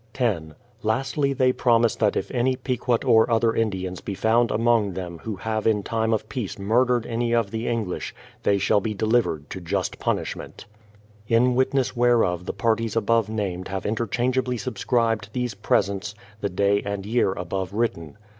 10. 0.15 0.55
Lastly 0.81 1.31
they 1.31 1.53
promise 1.53 1.95
that 1.95 2.15
if 2.15 2.31
any 2.31 2.55
Pequot 2.55 3.05
or 3.05 3.29
other 3.29 3.53
Indians 3.53 4.01
be 4.01 4.15
found 4.15 4.49
among 4.49 4.93
them 4.93 5.19
who 5.19 5.35
have 5.35 5.67
in 5.67 5.83
time 5.83 6.11
of 6.11 6.27
peace 6.27 6.57
murdered 6.57 7.05
any 7.05 7.35
of 7.35 7.51
the 7.51 7.67
English, 7.67 8.15
they 8.41 8.57
shall 8.57 8.81
be 8.81 8.95
delivered 8.95 9.47
to 9.51 9.61
just 9.61 9.99
punishment. 9.99 10.65
THE 11.27 11.35
PLYMOUTH 11.35 11.67
SETTLEMENT 11.67 11.93
337 11.93 12.01
In 12.01 12.25
witness 12.25 12.25
whereof 12.35 12.45
the 12.47 12.63
parties 12.63 12.95
above 12.95 13.29
named 13.29 13.67
have 13.67 13.83
interchangeabty 13.83 14.59
subscribed 14.59 15.29
these 15.33 15.53
presents, 15.53 16.15
the 16.39 16.49
day 16.49 16.81
and 16.83 17.05
year 17.05 17.33
above 17.33 17.71
written. 17.71 18.17